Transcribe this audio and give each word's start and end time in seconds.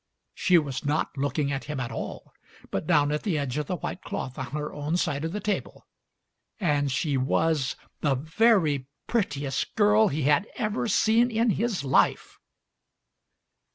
She 0.33 0.57
was 0.57 0.83
not 0.83 1.15
looking 1.15 1.51
at 1.51 1.65
him 1.65 1.79
at 1.79 1.91
all, 1.91 2.33
but 2.71 2.87
down 2.87 3.11
at 3.11 3.21
the 3.21 3.37
edge 3.37 3.59
of 3.59 3.67
the 3.67 3.75
white 3.75 4.01
cloth 4.01 4.39
on 4.39 4.47
her 4.53 4.73
own 4.73 4.97
side 4.97 5.23
of 5.23 5.31
the 5.31 5.39
table; 5.39 5.85
and 6.59 6.91
she 6.91 7.17
was 7.17 7.75
the 7.99 8.15
very 8.15 8.87
prettiest 9.05 9.75
girl 9.75 10.07
he 10.07 10.23
had 10.23 10.47
ever 10.55 10.87
seen 10.87 11.29
in 11.29 11.51
his 11.51 11.83
life. 11.83 12.39